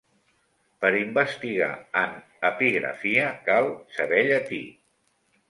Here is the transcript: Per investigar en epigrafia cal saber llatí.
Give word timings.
Per 0.85 0.89
investigar 1.01 1.67
en 2.05 2.15
epigrafia 2.49 3.29
cal 3.51 3.71
saber 3.99 4.25
llatí. 4.33 4.61